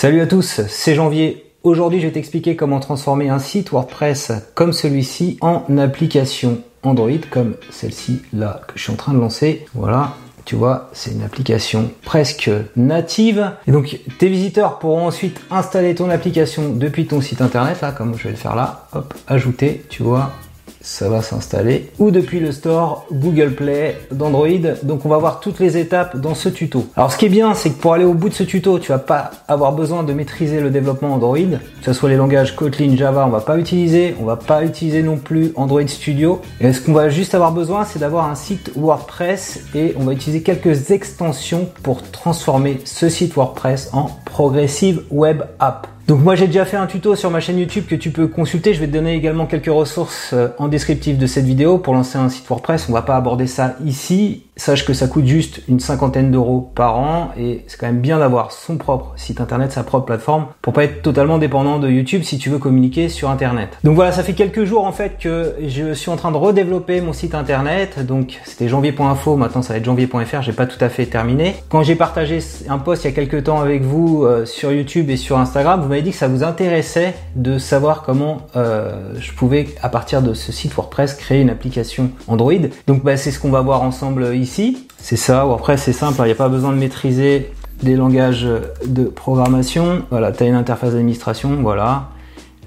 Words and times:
Salut 0.00 0.22
à 0.22 0.26
tous, 0.26 0.62
c'est 0.66 0.94
Janvier. 0.94 1.44
Aujourd'hui, 1.62 2.00
je 2.00 2.06
vais 2.06 2.12
t'expliquer 2.14 2.56
comment 2.56 2.80
transformer 2.80 3.28
un 3.28 3.38
site 3.38 3.70
WordPress 3.70 4.32
comme 4.54 4.72
celui-ci 4.72 5.36
en 5.42 5.76
application 5.76 6.62
Android 6.82 7.20
comme 7.30 7.56
celle-ci 7.68 8.22
là 8.32 8.62
que 8.66 8.72
je 8.76 8.84
suis 8.84 8.92
en 8.92 8.96
train 8.96 9.12
de 9.12 9.18
lancer. 9.18 9.66
Voilà, 9.74 10.14
tu 10.46 10.54
vois, 10.54 10.88
c'est 10.94 11.10
une 11.10 11.22
application 11.22 11.90
presque 12.02 12.50
native. 12.76 13.52
Et 13.66 13.72
donc, 13.72 14.00
tes 14.16 14.30
visiteurs 14.30 14.78
pourront 14.78 15.06
ensuite 15.06 15.38
installer 15.50 15.94
ton 15.94 16.08
application 16.08 16.70
depuis 16.70 17.06
ton 17.06 17.20
site 17.20 17.42
internet, 17.42 17.82
là, 17.82 17.92
comme 17.92 18.16
je 18.16 18.24
vais 18.24 18.30
le 18.30 18.36
faire 18.36 18.56
là. 18.56 18.88
Hop, 18.94 19.12
ajouter, 19.26 19.84
tu 19.90 20.02
vois, 20.02 20.32
ça 20.80 21.08
va 21.08 21.22
s'installer 21.22 21.90
ou 21.98 22.10
depuis 22.10 22.40
le 22.40 22.52
store 22.52 23.06
Google 23.12 23.54
Play 23.54 23.98
d'Android. 24.10 24.48
Donc 24.82 25.04
on 25.04 25.08
va 25.08 25.18
voir 25.18 25.40
toutes 25.40 25.60
les 25.60 25.76
étapes 25.76 26.16
dans 26.16 26.34
ce 26.34 26.48
tuto. 26.48 26.86
Alors 26.96 27.12
ce 27.12 27.18
qui 27.18 27.26
est 27.26 27.30
bien, 27.30 27.54
c'est 27.54 27.70
que 27.70 27.80
pour 27.80 27.94
aller 27.94 28.04
au 28.04 28.14
bout 28.14 28.28
de 28.28 28.34
ce 28.34 28.42
tuto, 28.42 28.78
tu 28.78 28.92
vas 28.92 28.98
pas 28.98 29.30
avoir 29.48 29.72
besoin 29.72 30.02
de 30.02 30.12
maîtriser 30.12 30.60
le 30.60 30.70
développement 30.70 31.14
Android, 31.14 31.36
que 31.36 31.84
ce 31.84 31.92
soit 31.92 32.08
les 32.08 32.16
langages 32.16 32.56
Kotlin, 32.56 32.96
Java, 32.96 33.26
on 33.26 33.30
va 33.30 33.40
pas 33.40 33.58
utiliser, 33.58 34.14
on 34.20 34.24
va 34.24 34.36
pas 34.36 34.64
utiliser 34.64 35.02
non 35.02 35.16
plus 35.16 35.52
Android 35.56 35.86
Studio. 35.86 36.40
Et 36.60 36.72
ce 36.72 36.80
qu'on 36.80 36.92
va 36.92 37.08
juste 37.08 37.34
avoir 37.34 37.52
besoin, 37.52 37.84
c'est 37.84 37.98
d'avoir 37.98 38.28
un 38.28 38.34
site 38.34 38.72
WordPress 38.76 39.60
et 39.74 39.94
on 39.98 40.04
va 40.04 40.12
utiliser 40.12 40.42
quelques 40.42 40.90
extensions 40.90 41.68
pour 41.82 42.02
transformer 42.10 42.80
ce 42.84 43.08
site 43.08 43.34
WordPress 43.34 43.90
en 43.92 44.10
Progressive 44.24 45.02
Web 45.10 45.42
App. 45.58 45.86
Donc 46.10 46.24
moi 46.24 46.34
j'ai 46.34 46.48
déjà 46.48 46.64
fait 46.64 46.76
un 46.76 46.88
tuto 46.88 47.14
sur 47.14 47.30
ma 47.30 47.38
chaîne 47.38 47.56
YouTube 47.56 47.84
que 47.88 47.94
tu 47.94 48.10
peux 48.10 48.26
consulter. 48.26 48.74
Je 48.74 48.80
vais 48.80 48.88
te 48.88 48.92
donner 48.92 49.14
également 49.14 49.46
quelques 49.46 49.72
ressources 49.72 50.32
euh, 50.32 50.48
en 50.58 50.66
descriptif 50.66 51.16
de 51.16 51.26
cette 51.28 51.44
vidéo 51.44 51.78
pour 51.78 51.94
lancer 51.94 52.18
un 52.18 52.28
site 52.28 52.48
WordPress. 52.48 52.88
On 52.88 52.92
va 52.92 53.02
pas 53.02 53.14
aborder 53.14 53.46
ça 53.46 53.76
ici. 53.86 54.42
Sache 54.60 54.84
que 54.84 54.92
ça 54.92 55.06
coûte 55.06 55.24
juste 55.24 55.62
une 55.68 55.80
cinquantaine 55.80 56.30
d'euros 56.30 56.70
par 56.74 56.98
an 56.98 57.30
et 57.38 57.64
c'est 57.66 57.80
quand 57.80 57.86
même 57.86 58.02
bien 58.02 58.18
d'avoir 58.18 58.52
son 58.52 58.76
propre 58.76 59.14
site 59.16 59.40
internet, 59.40 59.72
sa 59.72 59.84
propre 59.84 60.04
plateforme 60.04 60.48
pour 60.60 60.74
pas 60.74 60.84
être 60.84 61.00
totalement 61.00 61.38
dépendant 61.38 61.78
de 61.78 61.88
YouTube 61.88 62.24
si 62.24 62.36
tu 62.36 62.50
veux 62.50 62.58
communiquer 62.58 63.08
sur 63.08 63.30
internet. 63.30 63.78
Donc 63.84 63.94
voilà, 63.94 64.12
ça 64.12 64.22
fait 64.22 64.34
quelques 64.34 64.66
jours 64.66 64.84
en 64.84 64.92
fait 64.92 65.16
que 65.18 65.54
je 65.66 65.94
suis 65.94 66.10
en 66.10 66.16
train 66.16 66.30
de 66.30 66.36
redévelopper 66.36 67.00
mon 67.00 67.14
site 67.14 67.34
internet. 67.34 68.04
Donc 68.04 68.38
c'était 68.44 68.68
janvier.info, 68.68 69.36
maintenant 69.36 69.62
ça 69.62 69.72
va 69.72 69.78
être 69.78 69.84
janvier.fr, 69.86 70.42
j'ai 70.42 70.52
pas 70.52 70.66
tout 70.66 70.84
à 70.84 70.90
fait 70.90 71.06
terminé. 71.06 71.56
Quand 71.70 71.82
j'ai 71.82 71.94
partagé 71.94 72.40
un 72.68 72.76
post 72.76 73.04
il 73.04 73.06
y 73.06 73.10
a 73.12 73.14
quelques 73.14 73.44
temps 73.44 73.62
avec 73.62 73.80
vous 73.80 74.24
euh, 74.26 74.44
sur 74.44 74.72
YouTube 74.72 75.08
et 75.08 75.16
sur 75.16 75.38
Instagram, 75.38 75.80
vous 75.80 75.88
m'avez 75.88 76.02
dit 76.02 76.10
que 76.10 76.18
ça 76.18 76.28
vous 76.28 76.44
intéressait 76.44 77.14
de 77.34 77.56
savoir 77.56 78.02
comment 78.02 78.42
euh, 78.56 79.14
je 79.18 79.32
pouvais 79.32 79.68
à 79.80 79.88
partir 79.88 80.20
de 80.20 80.34
ce 80.34 80.52
site 80.52 80.74
WordPress 80.74 81.14
créer 81.14 81.40
une 81.40 81.48
application 81.48 82.10
Android. 82.28 82.52
Donc 82.86 83.02
bah, 83.02 83.16
c'est 83.16 83.30
ce 83.30 83.40
qu'on 83.40 83.50
va 83.50 83.62
voir 83.62 83.80
ensemble 83.80 84.36
ici 84.36 84.49
c'est 84.98 85.16
ça, 85.16 85.46
ou 85.46 85.52
après 85.52 85.76
c'est 85.76 85.92
simple, 85.92 86.20
il 86.20 86.26
n'y 86.26 86.32
a 86.32 86.34
pas 86.34 86.48
besoin 86.48 86.72
de 86.72 86.78
maîtriser 86.78 87.52
des 87.82 87.96
langages 87.96 88.46
de 88.86 89.04
programmation. 89.04 90.02
Voilà, 90.10 90.32
tu 90.32 90.42
as 90.42 90.46
une 90.46 90.54
interface 90.54 90.92
d'administration, 90.92 91.58
voilà. 91.62 92.08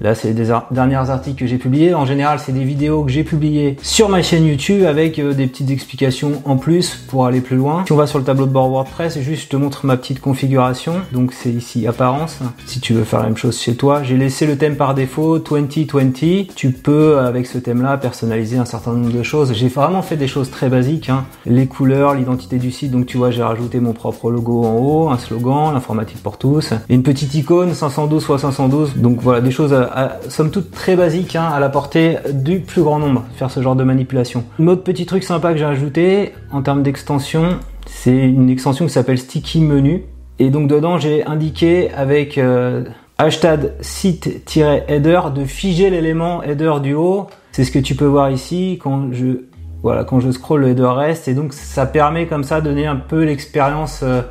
Là, 0.00 0.14
c'est 0.14 0.32
les 0.32 0.46
derniers 0.72 0.96
articles 0.96 1.38
que 1.38 1.46
j'ai 1.46 1.56
publiés. 1.56 1.94
En 1.94 2.04
général, 2.04 2.40
c'est 2.40 2.52
des 2.52 2.64
vidéos 2.64 3.04
que 3.04 3.12
j'ai 3.12 3.22
publiées 3.22 3.76
sur 3.80 4.08
ma 4.08 4.22
chaîne 4.22 4.44
YouTube 4.44 4.84
avec 4.84 5.18
euh, 5.18 5.34
des 5.34 5.46
petites 5.46 5.70
explications 5.70 6.42
en 6.44 6.56
plus 6.56 6.96
pour 7.08 7.26
aller 7.26 7.40
plus 7.40 7.56
loin. 7.56 7.84
Si 7.86 7.92
on 7.92 7.96
va 7.96 8.08
sur 8.08 8.18
le 8.18 8.24
tableau 8.24 8.46
de 8.46 8.50
bord 8.50 8.68
WordPress, 8.70 9.20
juste 9.20 9.44
je 9.44 9.48
te 9.48 9.56
montre 9.56 9.86
ma 9.86 9.96
petite 9.96 10.20
configuration. 10.20 10.94
Donc 11.12 11.32
c'est 11.32 11.50
ici 11.50 11.86
apparence. 11.86 12.40
Si 12.66 12.80
tu 12.80 12.92
veux 12.92 13.04
faire 13.04 13.20
la 13.20 13.26
même 13.26 13.36
chose 13.36 13.60
chez 13.60 13.76
toi, 13.76 14.02
j'ai 14.02 14.16
laissé 14.16 14.46
le 14.46 14.58
thème 14.58 14.76
par 14.76 14.94
défaut 14.94 15.38
2020. 15.38 16.54
Tu 16.56 16.72
peux 16.72 17.18
avec 17.18 17.46
ce 17.46 17.58
thème-là 17.58 17.96
personnaliser 17.96 18.58
un 18.58 18.64
certain 18.64 18.92
nombre 18.92 19.12
de 19.12 19.22
choses. 19.22 19.52
J'ai 19.54 19.68
vraiment 19.68 20.02
fait 20.02 20.16
des 20.16 20.28
choses 20.28 20.50
très 20.50 20.68
basiques. 20.68 21.08
Hein. 21.08 21.24
Les 21.46 21.66
couleurs, 21.66 22.14
l'identité 22.14 22.58
du 22.58 22.72
site. 22.72 22.90
Donc 22.90 23.06
tu 23.06 23.16
vois, 23.16 23.30
j'ai 23.30 23.42
rajouté 23.44 23.78
mon 23.78 23.92
propre 23.92 24.30
logo 24.30 24.64
en 24.64 24.76
haut, 24.76 25.08
un 25.10 25.18
slogan, 25.18 25.72
l'informatique 25.72 26.22
pour 26.22 26.36
tous, 26.36 26.72
une 26.88 27.02
petite 27.02 27.34
icône 27.34 27.74
512 27.74 28.26
x 28.28 28.40
512. 28.40 28.96
Donc 28.96 29.20
voilà, 29.20 29.40
des 29.40 29.52
choses 29.52 29.72
somme 30.28 30.50
toute 30.50 30.70
très 30.70 30.96
basique 30.96 31.36
hein, 31.36 31.48
à 31.52 31.60
la 31.60 31.68
portée 31.68 32.18
du 32.32 32.60
plus 32.60 32.82
grand 32.82 32.98
nombre, 32.98 33.24
faire 33.36 33.50
ce 33.50 33.62
genre 33.62 33.76
de 33.76 33.84
manipulation. 33.84 34.44
Un 34.60 34.66
autre 34.68 34.82
petit 34.82 35.06
truc 35.06 35.24
sympa 35.24 35.52
que 35.52 35.58
j'ai 35.58 35.64
ajouté 35.64 36.32
en 36.52 36.62
termes 36.62 36.82
d'extension, 36.82 37.58
c'est 37.86 38.16
une 38.16 38.50
extension 38.50 38.86
qui 38.86 38.92
s'appelle 38.92 39.18
Sticky 39.18 39.60
Menu. 39.60 40.04
Et 40.38 40.50
donc 40.50 40.68
dedans 40.68 40.98
j'ai 40.98 41.24
indiqué 41.24 41.92
avec 41.92 42.38
euh, 42.38 42.84
hashtag 43.18 43.72
site-header 43.80 45.20
de 45.34 45.44
figer 45.44 45.90
l'élément 45.90 46.42
header 46.42 46.74
du 46.82 46.94
haut. 46.94 47.28
C'est 47.52 47.64
ce 47.64 47.70
que 47.70 47.78
tu 47.78 47.94
peux 47.94 48.06
voir 48.06 48.30
ici 48.30 48.78
quand 48.82 49.12
je 49.12 49.44
voilà 49.82 50.02
quand 50.04 50.18
je 50.18 50.30
scroll 50.30 50.62
le 50.62 50.68
header 50.70 50.92
reste 50.96 51.28
et 51.28 51.34
donc 51.34 51.52
ça 51.52 51.86
permet 51.86 52.26
comme 52.26 52.42
ça 52.42 52.60
de 52.60 52.68
donner 52.68 52.86
un 52.86 52.96
peu 52.96 53.22
l'expérience 53.22 54.00
euh, 54.02 54.22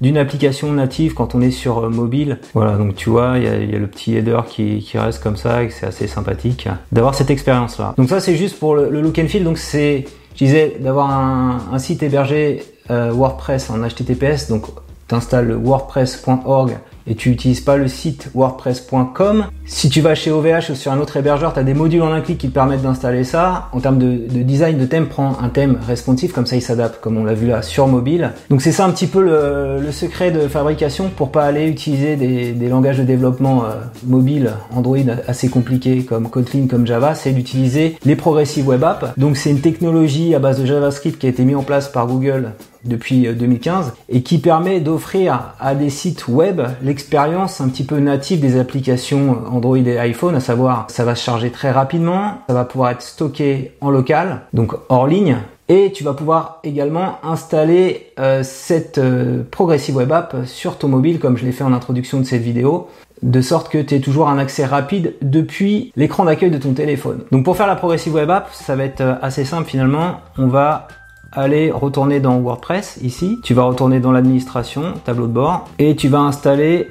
d'une 0.00 0.16
application 0.16 0.72
native 0.72 1.14
quand 1.14 1.34
on 1.34 1.40
est 1.40 1.50
sur 1.50 1.78
euh, 1.78 1.88
mobile. 1.88 2.38
Voilà, 2.54 2.76
donc 2.76 2.94
tu 2.94 3.10
vois, 3.10 3.34
il 3.36 3.44
y 3.44 3.48
a, 3.74 3.78
le 3.78 3.86
petit 3.86 4.16
header 4.16 4.40
qui, 4.48 4.84
reste 4.94 5.22
comme 5.22 5.36
ça 5.36 5.62
et 5.62 5.70
c'est 5.70 5.86
assez 5.86 6.06
sympathique 6.06 6.68
d'avoir 6.92 7.14
cette 7.14 7.30
expérience 7.30 7.78
là. 7.78 7.94
Donc 7.96 8.08
ça 8.08 8.20
c'est 8.20 8.36
juste 8.36 8.58
pour 8.58 8.74
le, 8.74 8.88
look 9.00 9.18
and 9.18 9.28
feel, 9.28 9.44
donc 9.44 9.58
c'est, 9.58 10.04
je 10.34 10.44
disais, 10.44 10.76
d'avoir 10.80 11.10
un, 11.10 11.78
site 11.78 12.02
hébergé 12.02 12.62
euh, 12.90 13.10
WordPress 13.12 13.70
en 13.70 13.78
HTTPS, 13.78 14.48
donc 14.48 14.66
tu 15.08 15.14
installes 15.14 15.52
wordpress.org 15.54 16.78
et 17.06 17.14
tu 17.14 17.30
n'utilises 17.30 17.60
pas 17.60 17.76
le 17.76 17.88
site 17.88 18.30
wordpress.com, 18.34 19.46
si 19.64 19.88
tu 19.88 20.00
vas 20.00 20.14
chez 20.14 20.30
OVH 20.30 20.70
ou 20.70 20.74
sur 20.74 20.92
un 20.92 20.98
autre 20.98 21.16
hébergeur, 21.16 21.52
tu 21.52 21.60
as 21.60 21.62
des 21.62 21.74
modules 21.74 22.02
en 22.02 22.12
un 22.12 22.20
clic 22.20 22.38
qui 22.38 22.48
te 22.48 22.54
permettent 22.54 22.82
d'installer 22.82 23.24
ça. 23.24 23.68
En 23.72 23.80
termes 23.80 23.98
de, 23.98 24.16
design 24.42 24.78
de 24.78 24.84
thème, 24.84 25.06
prends 25.06 25.38
un 25.40 25.48
thème 25.48 25.78
responsive, 25.86 26.32
comme 26.32 26.46
ça 26.46 26.56
il 26.56 26.62
s'adapte, 26.62 27.00
comme 27.00 27.16
on 27.16 27.24
l'a 27.24 27.34
vu 27.34 27.46
là, 27.46 27.62
sur 27.62 27.86
mobile. 27.86 28.32
Donc 28.50 28.62
c'est 28.62 28.72
ça 28.72 28.84
un 28.84 28.90
petit 28.90 29.06
peu 29.06 29.22
le, 29.22 29.90
secret 29.92 30.30
de 30.30 30.46
fabrication 30.46 31.10
pour 31.14 31.32
pas 31.32 31.44
aller 31.44 31.68
utiliser 31.68 32.16
des, 32.16 32.68
langages 32.68 32.98
de 32.98 33.02
développement 33.02 33.64
euh, 33.64 33.68
mobile 34.06 34.52
Android 34.74 34.98
assez 35.26 35.48
compliqués 35.48 36.04
comme 36.04 36.30
Kotlin, 36.30 36.68
comme 36.68 36.86
Java, 36.86 37.14
c'est 37.14 37.32
d'utiliser 37.32 37.96
les 38.04 38.16
Progressive 38.16 38.68
Web 38.68 38.84
Apps. 38.84 39.06
Donc 39.16 39.36
c'est 39.36 39.50
une 39.50 39.60
technologie 39.60 40.34
à 40.34 40.38
base 40.38 40.60
de 40.60 40.66
JavaScript 40.66 41.18
qui 41.18 41.26
a 41.26 41.30
été 41.30 41.44
mise 41.44 41.56
en 41.56 41.62
place 41.62 41.88
par 41.88 42.06
Google 42.06 42.52
depuis 42.84 43.28
2015 43.32 43.86
euh, 43.86 43.90
et 44.08 44.22
qui 44.22 44.38
permet 44.38 44.80
d'offrir 44.80 45.54
à 45.60 45.74
des 45.74 45.90
sites 45.90 46.28
web 46.28 46.62
l'expérience 46.82 47.60
un 47.60 47.68
petit 47.68 47.84
peu 47.84 47.98
native 47.98 48.40
des 48.40 48.58
applications 48.58 49.38
Android 49.50 49.76
et 49.76 49.98
iPhone, 49.98 50.34
à 50.34 50.40
savoir 50.40 50.86
ça 50.88 51.04
va 51.04 51.14
se 51.14 51.24
charger 51.24 51.50
très 51.50 51.70
rapidement, 51.70 52.38
ça 52.48 52.54
va 52.54 52.64
pouvoir 52.64 52.90
être 52.90 53.02
stocké 53.02 53.72
en 53.80 53.90
local, 53.90 54.42
donc 54.52 54.72
hors 54.88 55.06
ligne, 55.06 55.36
et 55.68 55.92
tu 55.92 56.02
vas 56.02 56.14
pouvoir 56.14 56.58
également 56.64 57.18
installer 57.22 58.08
euh, 58.18 58.42
cette 58.42 58.98
euh, 58.98 59.44
Progressive 59.50 59.96
Web 59.96 60.10
App 60.10 60.36
sur 60.46 60.78
ton 60.78 60.88
mobile 60.88 61.20
comme 61.20 61.36
je 61.36 61.44
l'ai 61.44 61.52
fait 61.52 61.64
en 61.64 61.72
introduction 61.72 62.18
de 62.18 62.24
cette 62.24 62.42
vidéo 62.42 62.88
de 63.22 63.40
sorte 63.40 63.68
que 63.68 63.78
tu 63.78 63.94
aies 63.94 64.00
toujours 64.00 64.28
un 64.28 64.38
accès 64.38 64.64
rapide 64.64 65.14
depuis 65.22 65.92
l'écran 65.94 66.24
d'accueil 66.24 66.50
de 66.50 66.58
ton 66.58 66.72
téléphone. 66.72 67.20
Donc 67.30 67.44
pour 67.44 67.56
faire 67.56 67.66
la 67.66 67.76
Progressive 67.76 68.14
Web 68.14 68.30
App, 68.30 68.48
ça 68.52 68.76
va 68.76 68.84
être 68.84 69.02
assez 69.22 69.44
simple 69.44 69.68
finalement. 69.68 70.20
On 70.38 70.46
va 70.46 70.88
aller 71.32 71.70
retourner 71.70 72.20
dans 72.20 72.38
WordPress 72.38 72.98
ici, 73.02 73.40
tu 73.42 73.54
vas 73.54 73.62
retourner 73.64 74.00
dans 74.00 74.12
l'administration, 74.12 74.94
tableau 75.04 75.26
de 75.26 75.32
bord, 75.32 75.68
et 75.78 75.96
tu 75.96 76.08
vas 76.08 76.20
installer 76.20 76.88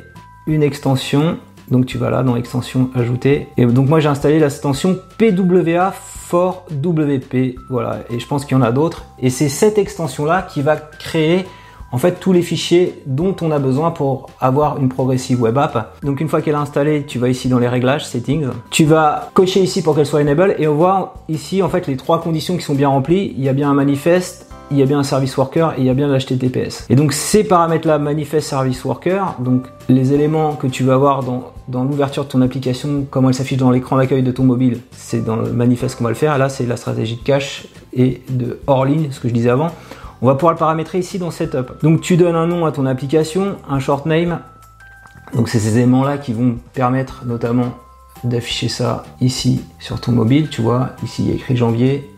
une 0.48 0.64
extension. 0.64 1.38
Donc 1.70 1.86
tu 1.86 2.00
vas 2.00 2.10
là 2.10 2.24
dans 2.24 2.34
l'extension 2.34 2.90
ajouter. 2.96 3.48
Et 3.58 3.66
donc 3.66 3.88
moi 3.88 4.00
j'ai 4.00 4.10
installé 4.10 4.40
l'extension 4.40 4.98
PWA 5.20 5.92
for 5.92 6.66
WP. 6.72 7.60
Voilà, 7.70 8.00
et 8.10 8.20
je 8.20 8.28
pense 8.28 8.46
qu'il 8.46 8.58
y 8.58 8.60
en 8.60 8.64
a 8.64 8.72
d'autres. 8.72 9.06
Et 9.20 9.30
c'est 9.30 9.50
cette 9.50 9.78
extension 9.78 10.26
là 10.26 10.42
qui 10.42 10.62
va 10.62 10.78
créer 10.78 11.46
en 11.92 11.98
fait 11.98 12.20
tous 12.20 12.34
les 12.34 12.42
fichiers 12.42 13.02
dont 13.06 13.36
on 13.42 13.52
a 13.52 13.60
besoin 13.60 13.92
pour 13.92 14.30
avoir 14.40 14.78
une 14.80 14.90
progressive 14.90 15.42
web 15.42 15.58
app. 15.58 15.98
Donc 16.04 16.22
une 16.22 16.28
fois 16.28 16.42
qu'elle 16.42 16.56
est 16.56 16.58
installée, 16.58 17.06
tu 17.06 17.20
vas 17.20 17.30
ici 17.30 17.48
dans 17.48 17.60
les 17.60 17.68
réglages, 17.68 18.06
settings, 18.06 18.48
tu 18.70 18.86
vas 18.86 19.30
cocher 19.34 19.62
ici 19.62 19.82
pour 19.82 19.96
qu'elle 19.96 20.06
soit 20.06 20.22
enable 20.22 20.56
et 20.60 20.68
on 20.68 20.76
voit 20.76 21.16
ici 21.28 21.62
en 21.62 21.70
fait 21.70 21.88
les 21.88 21.98
trois 21.98 22.22
conditions 22.22 22.58
qui 22.58 22.64
sont 22.64 22.76
bien 22.76 22.90
remplies. 22.90 23.34
Il 23.38 23.44
y 23.44 23.50
a 23.50 23.54
bien 23.54 23.70
un 23.70 23.74
manifeste, 23.74 24.50
il 24.72 24.78
y 24.78 24.84
a 24.84 24.86
bien 24.86 25.00
un 25.00 25.04
service 25.04 25.36
worker 25.38 25.74
et 25.78 25.82
il 25.82 25.86
y 25.86 25.90
a 25.90 25.94
bien 25.94 26.08
l'HTTPS. 26.08 26.86
Et 26.90 26.96
donc 26.96 27.14
ces 27.14 27.44
paramètres-là, 27.44 27.98
manifeste 27.98 28.50
service 28.50 28.84
worker, 28.86 29.36
donc 29.40 29.64
les 29.88 30.14
éléments 30.14 30.54
que 30.56 30.68
tu 30.68 30.84
vas 30.84 30.94
avoir 30.94 31.24
dans, 31.24 31.52
dans 31.68 31.84
l'ouverture 31.84 32.25
de 32.25 32.30
ton 32.30 32.42
application, 32.42 33.06
comment 33.10 33.30
elle 33.30 33.36
s'affiche 33.36 33.58
dans 33.58 33.72
l'écran 33.72 33.98
d'accueil 33.98 34.24
de 34.24 34.31
ton 34.31 34.44
mobile, 34.44 34.80
c'est 34.92 35.24
dans 35.24 35.36
le 35.36 35.52
manifeste 35.52 35.98
qu'on 35.98 36.04
va 36.04 36.12
le 36.12 36.16
faire. 36.16 36.38
Là, 36.38 36.50
c'est 36.50 36.66
la 36.66 36.78
stratégie 36.78 37.16
de 37.16 37.24
cache 37.24 37.66
et 37.94 38.22
de 38.30 38.60
hors 38.68 38.86
ligne, 38.86 39.08
ce 39.12 39.19
que 39.19 39.28
je 39.28 39.34
disais 39.34 39.50
avant. 39.50 39.72
On 40.21 40.27
va 40.27 40.36
pouvoir 40.36 40.54
le 40.54 40.60
paramétrer 40.60 41.00
ici 41.00 41.18
dans 41.18 41.31
Setup. 41.31 41.81
Donc 41.81 42.01
tu 42.01 42.18
donnes 42.18 42.36
un 42.36 42.45
nom 42.45 42.66
à 42.66 42.71
ton 42.71 42.86
application, 42.86 43.56
un 43.69 43.80
short 43.80 44.06
name. 44.06 44.39
Donc 45.33 45.48
c'est 45.48 45.60
ces 45.60 45.77
éléments-là 45.77 46.18
qui 46.18 46.33
vont 46.33 46.57
permettre 46.74 47.24
notamment 47.25 47.75
d'afficher 48.25 48.68
ça 48.68 49.04
ici 49.21 49.63
sur 49.80 50.01
ton 50.01 50.12
mobile. 50.12 50.50
Tu 50.50 50.62
vois, 50.62 50.89
ici 51.04 51.24
il 51.24 51.30
y 51.30 51.31
a 51.31 51.36
écrit 51.36 51.56
janvier. 51.56 52.10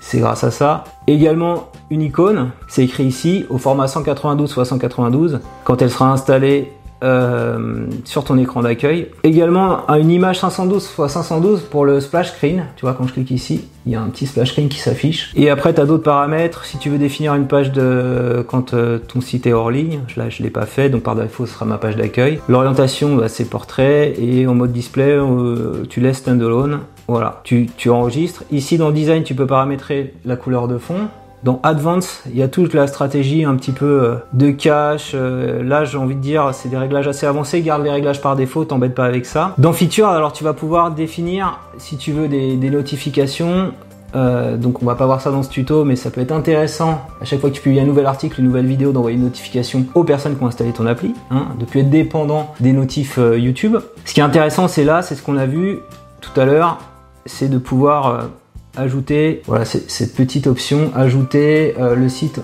C'est 0.00 0.18
grâce 0.18 0.44
à 0.44 0.50
ça. 0.50 0.84
Également 1.06 1.70
une 1.90 2.02
icône, 2.02 2.50
c'est 2.68 2.84
écrit 2.84 3.04
ici 3.04 3.46
au 3.48 3.56
format 3.56 3.88
192 3.88 4.50
x 4.50 4.68
192. 4.68 5.40
Quand 5.64 5.80
elle 5.80 5.90
sera 5.90 6.12
installée, 6.12 6.72
euh, 7.02 7.86
sur 8.04 8.24
ton 8.24 8.38
écran 8.38 8.62
d'accueil. 8.62 9.08
Également 9.24 9.86
une 9.88 10.10
image 10.10 10.38
512 10.38 10.82
x 10.98 11.12
512 11.12 11.62
pour 11.62 11.84
le 11.84 12.00
splash 12.00 12.30
screen. 12.30 12.66
Tu 12.76 12.86
vois, 12.86 12.94
quand 12.94 13.06
je 13.06 13.12
clique 13.12 13.30
ici, 13.30 13.64
il 13.84 13.92
y 13.92 13.94
a 13.96 14.00
un 14.00 14.08
petit 14.08 14.26
splash 14.26 14.52
screen 14.52 14.68
qui 14.68 14.78
s'affiche. 14.78 15.32
Et 15.36 15.50
après, 15.50 15.74
tu 15.74 15.80
as 15.80 15.86
d'autres 15.86 16.04
paramètres. 16.04 16.64
Si 16.64 16.78
tu 16.78 16.88
veux 16.88 16.98
définir 16.98 17.34
une 17.34 17.46
page 17.46 17.72
de 17.72 18.44
quand 18.48 18.74
euh, 18.74 18.98
ton 18.98 19.20
site 19.20 19.46
est 19.46 19.52
hors 19.52 19.70
ligne, 19.70 20.00
là 20.16 20.30
je 20.30 20.42
l'ai 20.42 20.50
pas 20.50 20.66
fait, 20.66 20.88
donc 20.88 21.02
par 21.02 21.16
défaut 21.16 21.46
ce 21.46 21.54
sera 21.54 21.66
ma 21.66 21.78
page 21.78 21.96
d'accueil. 21.96 22.40
L'orientation, 22.48 23.16
bah, 23.16 23.28
c'est 23.28 23.44
portrait 23.44 24.14
et 24.18 24.46
en 24.46 24.54
mode 24.54 24.72
display, 24.72 25.10
euh, 25.10 25.84
tu 25.88 26.00
laisses 26.00 26.18
standalone. 26.18 26.80
Voilà, 27.06 27.42
tu 27.44 27.68
enregistres. 27.90 28.44
Ici 28.50 28.78
dans 28.78 28.90
design, 28.90 29.24
tu 29.24 29.34
peux 29.34 29.46
paramétrer 29.46 30.14
la 30.24 30.36
couleur 30.36 30.68
de 30.68 30.78
fond. 30.78 31.08
Dans 31.44 31.60
Advance, 31.62 32.22
il 32.30 32.38
y 32.38 32.42
a 32.42 32.48
toute 32.48 32.72
la 32.72 32.86
stratégie 32.86 33.44
un 33.44 33.54
petit 33.56 33.72
peu 33.72 33.84
euh, 33.84 34.14
de 34.32 34.50
cache. 34.50 35.12
Euh, 35.14 35.62
là, 35.62 35.84
j'ai 35.84 35.98
envie 35.98 36.14
de 36.14 36.20
dire, 36.20 36.50
c'est 36.54 36.70
des 36.70 36.78
réglages 36.78 37.06
assez 37.06 37.26
avancés. 37.26 37.60
Garde 37.60 37.84
les 37.84 37.90
réglages 37.90 38.22
par 38.22 38.34
défaut, 38.34 38.64
t'embête 38.64 38.94
pas 38.94 39.04
avec 39.04 39.26
ça. 39.26 39.54
Dans 39.58 39.74
Feature, 39.74 40.08
alors 40.08 40.32
tu 40.32 40.42
vas 40.42 40.54
pouvoir 40.54 40.92
définir, 40.92 41.60
si 41.76 41.98
tu 41.98 42.12
veux, 42.12 42.28
des, 42.28 42.56
notifications. 42.70 43.72
Euh, 44.16 44.56
donc 44.56 44.82
on 44.82 44.86
va 44.86 44.94
pas 44.94 45.04
voir 45.04 45.20
ça 45.20 45.30
dans 45.30 45.42
ce 45.42 45.50
tuto, 45.50 45.84
mais 45.84 45.96
ça 45.96 46.10
peut 46.10 46.22
être 46.22 46.32
intéressant 46.32 47.02
à 47.20 47.26
chaque 47.26 47.40
fois 47.40 47.50
que 47.50 47.56
tu 47.56 47.60
publies 47.60 47.80
un 47.80 47.84
nouvel 47.84 48.06
article, 48.06 48.40
une 48.40 48.46
nouvelle 48.46 48.66
vidéo, 48.66 48.92
d'envoyer 48.92 49.18
une 49.18 49.24
notification 49.24 49.84
aux 49.94 50.04
personnes 50.04 50.38
qui 50.38 50.42
ont 50.42 50.46
installé 50.46 50.72
ton 50.72 50.86
appli, 50.86 51.12
hein, 51.30 51.48
de 51.60 51.66
plus 51.66 51.80
être 51.80 51.90
dépendant 51.90 52.54
des 52.60 52.72
notifs 52.72 53.18
YouTube. 53.18 53.76
Ce 54.06 54.14
qui 54.14 54.20
est 54.20 54.22
intéressant, 54.22 54.66
c'est 54.66 54.84
là, 54.84 55.02
c'est 55.02 55.14
ce 55.14 55.22
qu'on 55.22 55.36
a 55.36 55.44
vu 55.44 55.80
tout 56.22 56.40
à 56.40 56.46
l'heure, 56.46 56.78
c'est 57.26 57.48
de 57.48 57.58
pouvoir 57.58 58.28
ajouter, 58.76 59.42
voilà, 59.46 59.64
cette 59.64 60.14
petite 60.14 60.46
option, 60.46 60.90
ajouter 60.94 61.74
euh, 61.78 61.94
le 61.94 62.08
site 62.08 62.40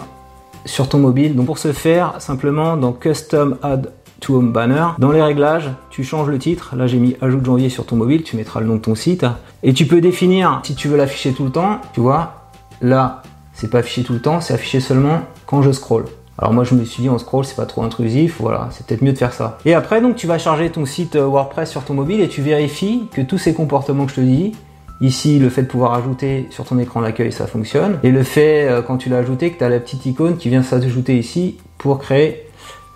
sur 0.65 0.88
ton 0.88 0.99
mobile. 0.99 1.35
Donc 1.35 1.47
pour 1.47 1.59
ce 1.59 1.73
faire, 1.73 2.15
simplement 2.19 2.77
dans 2.77 2.93
Custom 2.93 3.56
Add 3.62 3.93
to 4.21 4.37
Home 4.37 4.53
Banner, 4.53 4.87
dans 4.99 5.12
les 5.12 5.23
réglages, 5.23 5.71
tu 5.91 6.05
changes 6.05 6.29
le 6.29 6.38
titre. 6.38 6.77
Là, 6.77 6.87
j'ai 6.87 6.99
mis 6.99 7.17
ajout 7.21 7.44
janvier 7.44 7.69
sur 7.69 7.87
ton 7.87 7.97
mobile, 7.97 8.23
tu 8.23 8.37
mettras 8.37 8.61
le 8.61 8.67
nom 8.67 8.77
de 8.77 8.81
ton 8.81 8.94
site. 8.94 9.25
Et 9.62 9.73
tu 9.73 9.87
peux 9.87 10.00
définir 10.00 10.61
si 10.65 10.75
tu 10.75 10.88
veux 10.88 10.97
l'afficher 10.97 11.32
tout 11.32 11.44
le 11.44 11.50
temps. 11.50 11.81
Tu 11.94 12.00
vois, 12.00 12.49
là, 12.83 13.23
c'est 13.55 13.71
pas 13.71 13.79
affiché 13.79 14.03
tout 14.03 14.12
le 14.12 14.21
temps, 14.21 14.41
c'est 14.41 14.55
affiché 14.55 14.81
seulement 14.81 15.23
quand 15.47 15.62
je 15.62 15.73
scroll. 15.73 16.05
Alors 16.41 16.55
moi 16.55 16.65
je 16.65 16.75
me 16.75 16.85
suis 16.85 17.03
dit 17.03 17.11
en 17.11 17.19
scroll 17.19 17.44
c'est 17.44 17.56
pas 17.56 17.67
trop 17.67 17.83
intrusif, 17.83 18.37
voilà, 18.41 18.69
c'est 18.71 18.87
peut-être 18.87 19.03
mieux 19.03 19.12
de 19.12 19.19
faire 19.19 19.35
ça. 19.35 19.59
Et 19.67 19.75
après 19.75 20.00
donc 20.00 20.17
tu 20.17 20.26
vas 20.26 20.38
charger 20.38 20.71
ton 20.71 20.87
site 20.87 21.17
euh, 21.17 21.26
WordPress 21.26 21.71
sur 21.71 21.85
ton 21.85 21.93
mobile 21.93 22.23
et 22.23 22.29
tu 22.29 22.41
vérifies 22.41 23.09
que 23.12 23.21
tous 23.21 23.37
ces 23.37 23.53
comportements 23.53 24.06
que 24.06 24.12
je 24.12 24.17
te 24.17 24.21
dis, 24.23 24.55
Ici, 25.00 25.38
le 25.38 25.49
fait 25.49 25.62
de 25.62 25.67
pouvoir 25.67 25.94
ajouter 25.94 26.47
sur 26.50 26.64
ton 26.64 26.79
écran 26.79 27.00
d'accueil, 27.00 27.32
ça 27.32 27.47
fonctionne. 27.47 27.99
Et 28.02 28.11
le 28.11 28.23
fait, 28.23 28.69
euh, 28.69 28.82
quand 28.82 28.99
tu 28.99 29.08
l'as 29.08 29.19
ajouté, 29.19 29.50
que 29.50 29.58
tu 29.58 29.64
as 29.64 29.70
la 29.70 29.81
petite 29.81 30.05
icône 30.05 30.37
qui 30.37 30.50
vient 30.50 30.62
s'ajouter 30.62 31.17
ici 31.17 31.56
pour 31.79 31.99
créer 31.99 32.47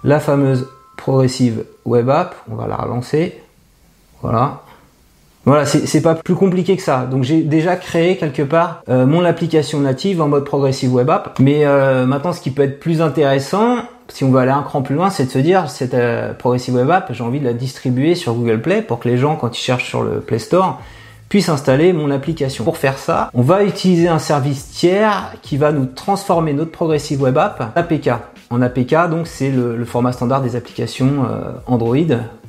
la 0.03 0.21
fameuse 0.21 0.69
progressive 0.99 1.65
web 1.87 2.11
app. 2.11 2.35
On 2.51 2.57
va 2.57 2.67
la 2.67 2.77
relancer. 2.77 3.41
Voilà. 4.21 4.61
Voilà, 5.47 5.67
c'est 5.67 6.01
pas 6.01 6.15
plus 6.15 6.35
compliqué 6.35 6.75
que 6.77 6.83
ça. 6.83 7.05
Donc 7.05 7.23
j'ai 7.23 7.43
déjà 7.43 7.77
créé 7.77 8.17
quelque 8.17 8.43
part 8.43 8.83
euh, 8.89 9.05
mon 9.05 9.27
application 9.27 9.79
native 9.81 10.23
en 10.23 10.29
mode 10.29 10.45
progressive 10.45 10.93
web 10.95 11.09
app. 11.11 11.39
Mais 11.39 11.67
euh, 11.67 12.07
maintenant, 12.07 12.33
ce 12.33 12.41
qui 12.41 12.51
peut 12.51 12.63
être 12.63 12.81
plus 12.81 13.03
intéressant, 13.03 13.77
si 14.09 14.25
on 14.25 14.31
veut 14.31 14.41
aller 14.41 14.51
un 14.51 14.63
cran 14.63 14.81
plus 14.83 14.95
loin, 14.95 15.11
c'est 15.11 15.27
de 15.27 15.31
se 15.31 15.39
dire 15.39 15.71
cette 15.71 15.97
progressive 16.39 16.75
web 16.75 16.91
app, 16.91 17.13
j'ai 17.13 17.25
envie 17.25 17.41
de 17.41 17.45
la 17.45 17.53
distribuer 17.55 18.15
sur 18.15 18.35
Google 18.35 18.61
Play 18.61 18.83
pour 18.83 19.01
que 19.01 19.09
les 19.09 19.17
gens, 19.17 19.37
quand 19.37 19.57
ils 19.57 19.61
cherchent 19.61 19.89
sur 19.89 20.03
le 20.03 20.21
Play 20.21 20.39
Store, 20.39 20.81
puisse 21.29 21.49
installer 21.49 21.93
mon 21.93 22.11
application. 22.11 22.65
Pour 22.65 22.77
faire 22.77 22.99
ça, 22.99 23.31
on 23.35 23.43
va 23.43 23.65
utiliser 23.65 24.09
un 24.09 24.19
service 24.19 24.71
tiers 24.71 25.35
qui 25.43 25.57
va 25.57 25.73
nous 25.73 25.87
transformer 25.87 26.53
notre 26.53 26.71
Progressive 26.71 27.23
Web 27.23 27.39
App 27.39 27.73
APK. 27.75 28.11
En 28.51 28.63
APK, 28.63 29.11
donc 29.11 29.27
c'est 29.27 29.51
le, 29.51 29.85
format 29.85 30.13
standard 30.13 30.43
des 30.43 30.55
applications 30.55 31.25
euh, 31.29 31.53
Android. 31.67 31.97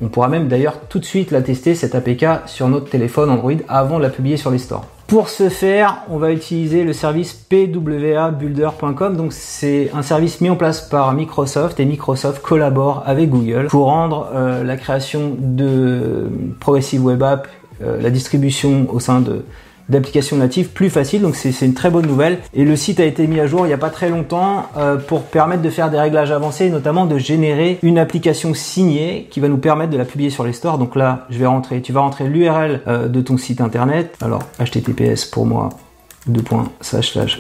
On 0.02 0.08
pourra 0.08 0.28
même 0.28 0.48
d'ailleurs 0.48 0.80
tout 0.90 1.00
de 1.00 1.06
suite 1.06 1.32
la 1.32 1.42
tester, 1.42 1.74
cette 1.74 1.96
APK, 1.96 2.48
sur 2.48 2.68
notre 2.68 2.90
téléphone 2.90 3.30
Android 3.30 3.54
avant 3.68 3.98
de 3.98 4.04
la 4.04 4.10
publier 4.10 4.38
sur 4.38 4.52
les 4.52 4.60
stores. 4.60 4.86
Pour 5.08 5.30
ce 5.30 5.50
faire, 5.50 5.98
on 6.10 6.18
va 6.18 6.32
utiliser 6.32 6.84
le 6.84 6.92
service 6.92 7.34
pwabuilder.com. 7.34 9.16
Donc 9.16 9.34
c'est 9.34 9.92
un 9.94 10.02
service 10.02 10.42
mis 10.42 10.50
en 10.50 10.56
place 10.56 10.82
par 10.82 11.14
Microsoft 11.14 11.80
et 11.80 11.86
Microsoft 11.86 12.42
collabore 12.42 13.04
avec 13.06 13.30
Google 13.30 13.68
pour 13.68 13.86
rendre 13.86 14.32
euh, 14.34 14.64
la 14.64 14.78
création 14.78 15.36
de 15.38 16.28
Progressive 16.60 17.06
Web 17.06 17.22
App 17.22 17.48
la 17.82 18.10
distribution 18.10 18.88
au 18.92 19.00
sein 19.00 19.22
de 19.22 19.44
d'applications 19.90 20.38
natives 20.38 20.70
plus 20.70 20.90
facile. 20.90 21.22
Donc 21.22 21.36
c'est 21.36 21.66
une 21.66 21.74
très 21.74 21.90
bonne 21.90 22.08
nouvelle. 22.08 22.40
Et 22.54 22.66
le 22.66 22.76
site 22.76 23.00
a 23.00 23.06
été 23.06 23.28
mis 23.28 23.40
à 23.40 23.48
jour 23.48 23.66
il 23.66 23.68
n'y 23.68 23.74
a 23.74 23.78
pas 23.78 23.90
très 23.90 24.10
longtemps 24.10 24.68
euh, 24.78 24.98
pour 24.98 25.24
permettre 25.24 25.62
de 25.62 25.70
faire 25.70 25.90
des 25.90 26.00
réglages 26.00 26.32
avancés 26.32 26.70
notamment 26.70 27.06
de 27.06 27.18
générer 27.18 27.80
une 27.84 27.98
application 27.98 28.54
signée 28.54 29.28
qui 29.30 29.40
va 29.40 29.48
nous 29.48 29.58
permettre 29.58 29.92
de 29.92 29.98
la 29.98 30.06
publier 30.06 30.30
sur 30.30 30.44
les 30.44 30.54
stores. 30.54 30.78
Donc 30.78 30.96
là 30.96 31.26
je 31.30 31.38
vais 31.38 31.46
rentrer. 31.46 31.82
Tu 31.82 31.94
vas 31.94 32.02
rentrer 32.02 32.28
l'URL 32.28 32.82
euh, 32.88 33.08
de 33.08 33.22
ton 33.22 33.38
site 33.38 33.62
internet. 33.62 34.16
Alors 34.22 34.44
https 34.60 35.26
pour 35.26 35.46
moi 35.46 35.70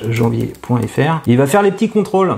janvier.fr 0.10 1.22
il 1.26 1.38
va 1.38 1.48
faire 1.48 1.64
les 1.64 1.72
petits 1.72 1.90
contrôles 1.90 2.36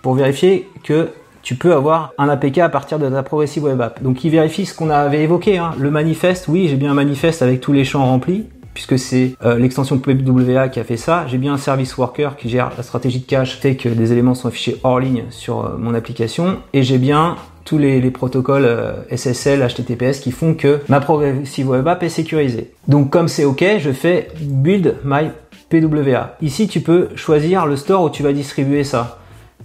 pour 0.00 0.14
vérifier 0.14 0.66
que 0.82 1.10
tu 1.42 1.54
peux 1.54 1.72
avoir 1.72 2.12
un 2.18 2.28
APK 2.28 2.58
à 2.58 2.68
partir 2.68 2.98
de 2.98 3.08
ta 3.08 3.22
Progressive 3.22 3.64
Web 3.64 3.80
App. 3.80 4.02
Donc 4.02 4.24
il 4.24 4.30
vérifie 4.30 4.66
ce 4.66 4.74
qu'on 4.74 4.90
avait 4.90 5.22
évoqué, 5.22 5.58
hein. 5.58 5.72
le 5.78 5.90
manifeste, 5.90 6.48
oui 6.48 6.68
j'ai 6.68 6.76
bien 6.76 6.90
un 6.90 6.94
manifeste 6.94 7.42
avec 7.42 7.60
tous 7.60 7.72
les 7.72 7.84
champs 7.84 8.04
remplis, 8.04 8.46
puisque 8.74 8.98
c'est 8.98 9.34
euh, 9.44 9.58
l'extension 9.58 9.98
PWA 9.98 10.68
qui 10.68 10.80
a 10.80 10.84
fait 10.84 10.96
ça. 10.96 11.26
J'ai 11.26 11.38
bien 11.38 11.54
un 11.54 11.58
service 11.58 11.96
worker 11.96 12.36
qui 12.36 12.48
gère 12.48 12.70
la 12.76 12.82
stratégie 12.82 13.20
de 13.20 13.26
cache, 13.26 13.58
fait 13.58 13.76
que 13.76 13.88
des 13.88 14.12
éléments 14.12 14.34
sont 14.34 14.48
affichés 14.48 14.76
hors 14.82 15.00
ligne 15.00 15.24
sur 15.30 15.64
euh, 15.64 15.76
mon 15.78 15.94
application, 15.94 16.58
et 16.72 16.82
j'ai 16.82 16.98
bien 16.98 17.36
tous 17.64 17.78
les, 17.78 18.00
protocoles 18.10 18.64
euh, 18.64 18.92
SSL, 19.14 19.66
HTTPS 19.66 20.20
qui 20.20 20.32
font 20.32 20.54
que 20.54 20.80
ma 20.88 21.00
Progressive 21.00 21.68
Web 21.68 21.86
App 21.86 22.02
est 22.02 22.08
sécurisée. 22.08 22.72
Donc 22.88 23.10
comme 23.10 23.28
c'est 23.28 23.44
OK, 23.44 23.64
je 23.78 23.92
fais 23.92 24.28
Build 24.40 24.96
My 25.04 25.30
PWA. 25.68 26.36
Ici, 26.42 26.66
tu 26.66 26.80
peux 26.80 27.08
choisir 27.14 27.66
le 27.66 27.76
store 27.76 28.02
où 28.02 28.10
tu 28.10 28.22
vas 28.22 28.32
distribuer 28.32 28.82
ça. 28.82 29.19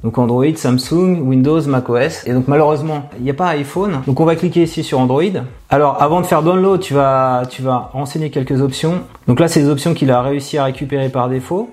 Donc 0.06 0.20
Android, 0.20 0.56
Samsung, 0.56 1.22
Windows, 1.24 1.62
macOS. 1.64 2.28
Et 2.28 2.34
donc 2.34 2.48
malheureusement, 2.48 3.10
il 3.18 3.24
n'y 3.24 3.32
a 3.32 3.34
pas 3.34 3.48
iPhone. 3.48 4.02
Donc 4.06 4.20
on 4.20 4.26
va 4.26 4.36
cliquer 4.36 4.62
ici 4.62 4.84
sur 4.84 5.00
Android. 5.00 5.24
Alors 5.72 6.00
avant 6.00 6.22
de 6.22 6.28
faire 6.28 6.44
download, 6.44 6.80
tu 6.80 6.94
vas, 6.94 7.42
tu 7.50 7.64
vas 7.64 7.90
renseigner 7.92 8.30
quelques 8.30 8.62
options. 8.62 9.02
Donc 9.28 9.40
là, 9.40 9.48
c'est 9.48 9.62
les 9.62 9.68
options 9.68 9.96
qu'il 9.96 10.12
a 10.12 10.22
réussi 10.22 10.60
à 10.60 10.66
récupérer 10.66 11.10
par 11.10 11.28
défaut. 11.28 11.72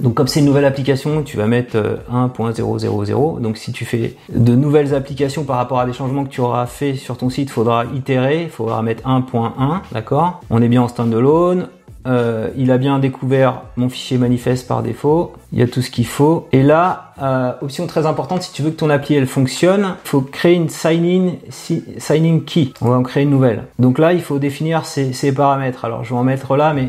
Donc 0.00 0.14
comme 0.14 0.26
c'est 0.26 0.40
une 0.40 0.46
nouvelle 0.46 0.64
application, 0.64 1.22
tu 1.22 1.36
vas 1.36 1.46
mettre 1.46 1.76
1.000. 1.76 3.36
Euh, 3.36 3.40
Donc 3.40 3.56
si 3.56 3.70
tu 3.70 3.84
fais 3.84 4.16
de 4.34 4.56
nouvelles 4.56 4.92
applications 4.92 5.44
par 5.44 5.58
rapport 5.58 5.78
à 5.78 5.86
des 5.86 5.92
changements 5.92 6.24
que 6.24 6.30
tu 6.30 6.40
auras 6.40 6.66
fait 6.66 6.96
sur 6.96 7.16
ton 7.16 7.30
site, 7.30 7.50
il 7.50 7.52
faudra 7.52 7.84
itérer, 7.94 8.42
il 8.42 8.50
faudra 8.50 8.82
mettre 8.82 9.04
1.1, 9.08 9.82
d'accord? 9.92 10.40
On 10.50 10.60
est 10.60 10.68
bien 10.68 10.82
en 10.82 10.88
standalone. 10.88 11.68
Euh, 12.06 12.48
il 12.56 12.72
a 12.72 12.78
bien 12.78 12.98
découvert 12.98 13.62
mon 13.76 13.88
fichier 13.88 14.18
manifeste 14.18 14.66
par 14.66 14.82
défaut. 14.82 15.34
Il 15.52 15.60
y 15.60 15.62
a 15.62 15.68
tout 15.68 15.82
ce 15.82 15.90
qu'il 15.90 16.06
faut. 16.06 16.48
Et 16.52 16.62
là, 16.62 17.12
euh, 17.22 17.52
option 17.60 17.86
très 17.86 18.06
importante, 18.06 18.42
si 18.42 18.52
tu 18.52 18.62
veux 18.62 18.70
que 18.70 18.76
ton 18.76 18.90
appli 18.90 19.14
elle 19.14 19.26
fonctionne, 19.26 19.94
il 20.04 20.08
faut 20.08 20.20
créer 20.20 20.54
une 20.54 20.68
sign-in 20.68 21.34
sign 21.50 22.44
key. 22.44 22.72
On 22.80 22.88
va 22.88 22.96
en 22.96 23.02
créer 23.02 23.22
une 23.22 23.30
nouvelle. 23.30 23.64
Donc 23.78 23.98
là, 23.98 24.12
il 24.12 24.22
faut 24.22 24.38
définir 24.38 24.84
ces, 24.84 25.32
paramètres. 25.32 25.84
Alors, 25.84 26.04
je 26.04 26.10
vais 26.10 26.18
en 26.18 26.24
mettre 26.24 26.56
là, 26.56 26.74
mais 26.74 26.88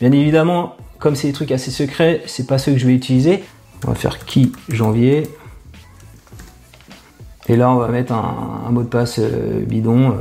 bien 0.00 0.12
évidemment, 0.12 0.76
comme 0.98 1.16
c'est 1.16 1.26
des 1.26 1.32
trucs 1.32 1.50
assez 1.50 1.72
secrets, 1.72 2.22
c'est 2.26 2.46
pas 2.46 2.58
ceux 2.58 2.72
que 2.72 2.78
je 2.78 2.86
vais 2.86 2.94
utiliser. 2.94 3.42
On 3.84 3.88
va 3.88 3.96
faire 3.96 4.24
key 4.24 4.48
janvier. 4.68 5.24
Et 7.48 7.56
là, 7.56 7.72
on 7.72 7.76
va 7.76 7.88
mettre 7.88 8.12
un, 8.12 8.70
mot 8.70 8.82
de 8.82 8.88
passe 8.88 9.18
euh, 9.18 9.64
bidon. 9.66 10.16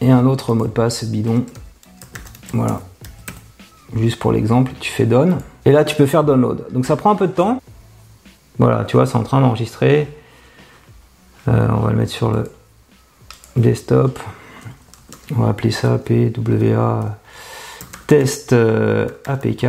Et 0.00 0.10
un 0.10 0.26
autre 0.26 0.54
mot 0.54 0.66
de 0.66 0.72
passe 0.72 1.04
bidon. 1.04 1.44
Voilà. 2.52 2.80
Juste 3.96 4.18
pour 4.18 4.32
l'exemple, 4.32 4.72
tu 4.80 4.90
fais 4.90 5.06
down. 5.06 5.38
Et 5.64 5.72
là, 5.72 5.84
tu 5.84 5.96
peux 5.96 6.06
faire 6.06 6.24
download. 6.24 6.66
Donc 6.72 6.86
ça 6.86 6.96
prend 6.96 7.10
un 7.10 7.16
peu 7.16 7.26
de 7.26 7.32
temps. 7.32 7.62
Voilà, 8.58 8.84
tu 8.84 8.96
vois, 8.96 9.06
c'est 9.06 9.16
en 9.16 9.22
train 9.22 9.40
d'enregistrer. 9.40 10.08
Euh, 11.48 11.68
on 11.70 11.80
va 11.80 11.90
le 11.90 11.96
mettre 11.96 12.12
sur 12.12 12.30
le 12.30 12.50
desktop. 13.56 14.18
On 15.36 15.42
va 15.42 15.50
appeler 15.50 15.70
ça 15.70 15.98
PWA 15.98 17.18
test 18.06 18.52
euh, 18.52 19.08
APK. 19.26 19.66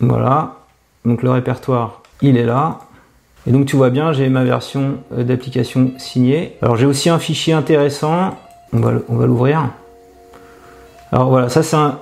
Voilà. 0.00 0.56
Donc 1.04 1.22
le 1.22 1.30
répertoire, 1.30 2.02
il 2.20 2.36
est 2.36 2.44
là. 2.44 2.80
Et 3.46 3.50
donc 3.50 3.66
tu 3.66 3.76
vois 3.76 3.90
bien, 3.90 4.12
j'ai 4.12 4.28
ma 4.28 4.44
version 4.44 4.98
euh, 5.12 5.24
d'application 5.24 5.92
signée. 5.98 6.56
Alors 6.62 6.76
j'ai 6.76 6.86
aussi 6.86 7.08
un 7.08 7.18
fichier 7.18 7.52
intéressant 7.52 8.36
on 8.72 8.80
va, 8.80 9.26
l'ouvrir. 9.26 9.70
Alors 11.10 11.28
voilà, 11.28 11.48
ça 11.48 11.62
c'est 11.62 11.76
un, 11.76 11.98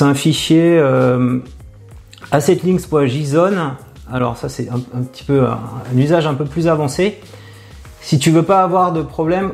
un 0.00 0.14
fichier 0.14 0.78
euh, 0.78 1.38
assetlinks.json. 2.32 3.72
Alors 4.12 4.36
ça 4.36 4.48
c'est 4.48 4.68
un, 4.68 4.80
petit 5.02 5.24
peu 5.24 5.46
un, 5.46 5.58
usage 5.96 6.26
un 6.26 6.34
peu 6.34 6.44
plus 6.44 6.68
avancé. 6.68 7.20
Si 8.00 8.18
tu 8.18 8.30
veux 8.30 8.42
pas 8.42 8.62
avoir 8.62 8.92
de 8.92 9.02
problème 9.02 9.52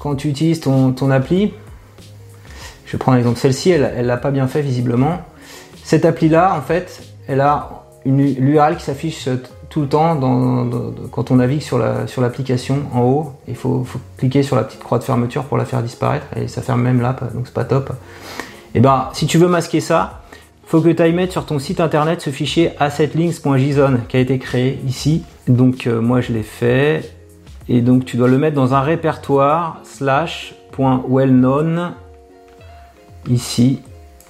quand 0.00 0.16
tu 0.16 0.28
utilises 0.28 0.60
ton, 0.60 1.10
appli, 1.10 1.52
je 2.84 2.96
prendre 2.96 3.16
l'exemple 3.16 3.38
celle-ci, 3.38 3.70
elle 3.70 4.06
l'a 4.06 4.16
pas 4.16 4.30
bien 4.30 4.46
fait 4.46 4.62
visiblement. 4.62 5.20
Cette 5.84 6.04
appli 6.04 6.28
là, 6.28 6.54
en 6.56 6.62
fait, 6.62 7.02
elle 7.28 7.40
a 7.40 7.84
une 8.04 8.22
l'URL 8.22 8.76
qui 8.76 8.84
s'affiche 8.84 9.28
tout 9.68 9.82
le 9.82 9.88
temps 9.88 10.18
quand 11.10 11.30
on 11.30 11.36
navigue 11.36 11.60
sur 11.60 11.78
l'application 11.78 12.82
en 12.92 13.00
haut. 13.00 13.32
Il 13.48 13.56
faut, 13.56 13.86
cliquer 14.16 14.42
sur 14.42 14.56
la 14.56 14.64
petite 14.64 14.82
croix 14.82 14.98
de 14.98 15.04
fermeture 15.04 15.44
pour 15.44 15.56
la 15.56 15.64
faire 15.64 15.82
disparaître 15.82 16.26
et 16.36 16.48
ça 16.48 16.62
ferme 16.62 16.82
même 16.82 17.00
l'app, 17.00 17.34
donc 17.34 17.46
c'est 17.46 17.54
pas 17.54 17.64
top. 17.64 17.90
Et 18.74 18.78
eh 18.78 18.80
ben, 18.80 19.08
si 19.14 19.26
tu 19.26 19.38
veux 19.38 19.48
masquer 19.48 19.80
ça, 19.80 20.20
faut 20.66 20.80
que 20.80 20.88
tu 20.88 21.00
ailles 21.00 21.12
mettre 21.12 21.32
sur 21.32 21.46
ton 21.46 21.58
site 21.58 21.80
internet 21.80 22.20
ce 22.20 22.30
fichier 22.30 22.72
assetlinks.json 22.78 24.00
qui 24.08 24.16
a 24.16 24.20
été 24.20 24.38
créé 24.38 24.80
ici. 24.86 25.22
Donc 25.48 25.86
euh, 25.86 26.00
moi 26.00 26.20
je 26.20 26.32
l'ai 26.32 26.42
fait 26.42 27.14
et 27.68 27.80
donc 27.80 28.04
tu 28.04 28.16
dois 28.16 28.28
le 28.28 28.38
mettre 28.38 28.56
dans 28.56 28.74
un 28.74 28.80
répertoire 28.80 29.80
slash 29.84 30.54
.wellknown 30.78 31.92
ici 33.30 33.80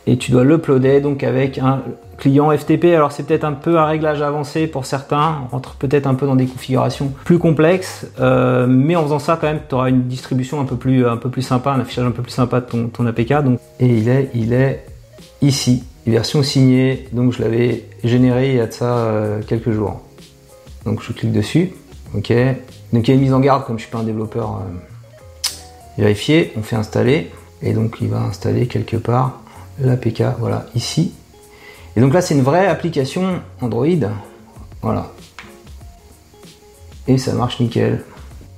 et 0.07 0.17
tu 0.17 0.31
dois 0.31 0.45
l'uploader 0.45 1.01
donc 1.01 1.25
avec 1.25 1.59
un 1.59 1.83
client 2.17 2.57
FTP. 2.57 2.87
Alors 2.87 3.13
c'est 3.13 3.25
peut-être 3.25 3.45
un 3.45 3.53
peu 3.53 3.79
un 3.79 3.85
réglage 3.85 4.23
avancé 4.23 4.67
pour 4.67 4.87
certains, 4.87 5.43
on 5.45 5.49
rentre 5.49 5.75
peut-être 5.75 6.07
un 6.07 6.15
peu 6.15 6.27
dans 6.27 6.37
des 6.37 6.47
configurations 6.47 7.13
plus 7.25 7.39
complexes, 7.39 8.07
euh, 8.21 8.67
mais 8.67 8.97
en 8.97 9.03
faisant 9.03 9.19
ça 9.19 9.37
quand 9.41 9.49
même 9.49 9.61
tu 9.69 9.75
auras 9.75 9.89
une 9.89 10.05
distribution 10.05 10.61
un 10.61 10.65
peu 10.65 10.77
plus 10.77 11.05
un 11.07 11.21
sympa, 11.41 11.73
un 11.73 11.81
affichage 11.81 12.07
un 12.07 12.13
peu 12.13 12.23
plus 12.23 12.33
sympa 12.33 12.61
de 12.61 12.67
ton, 12.67 12.89
ton 12.89 13.07
APK. 13.07 13.43
Donc 13.43 13.59
et 13.81 13.87
il 13.87 14.09
est 14.09 14.31
il 14.35 14.53
est 14.53 14.87
ici, 15.43 15.85
version 16.07 16.43
signée. 16.43 17.09
Donc 17.13 17.33
je 17.33 17.43
l'avais 17.43 17.85
généré 18.05 18.51
il 18.51 18.57
y 18.57 18.61
a 18.61 18.67
de 18.67 18.73
ça 18.73 18.97
euh, 18.97 19.41
quelques 19.47 19.73
jours. 19.73 20.01
Donc 20.85 21.03
je 21.03 21.13
clique 21.13 21.33
dessus, 21.33 21.73
ok. 22.15 22.33
Donc 22.93 23.09
il 23.09 23.11
y 23.11 23.11
a 23.11 23.15
une 23.15 23.21
mise 23.21 23.35
en 23.35 23.41
garde 23.41 23.65
comme 23.67 23.77
je 23.77 23.83
suis 23.83 23.91
pas 23.91 23.99
un 23.99 24.05
développeur 24.05 24.63
euh, 24.63 25.51
vérifié, 25.99 26.53
on 26.57 26.63
fait 26.63 26.77
installer 26.77 27.33
et 27.63 27.73
donc 27.73 27.97
il 28.01 28.09
va 28.09 28.21
installer 28.21 28.67
quelque 28.67 28.97
part 28.97 29.41
l'APK, 29.81 30.23
voilà, 30.39 30.67
ici. 30.75 31.13
Et 31.97 32.01
donc 32.01 32.13
là, 32.13 32.21
c'est 32.21 32.35
une 32.35 32.43
vraie 32.43 32.67
application 32.67 33.41
Android. 33.61 33.87
Voilà. 34.83 35.11
Et 37.09 37.19
ça 37.19 37.33
marche 37.33 37.61
nickel. 37.61 38.05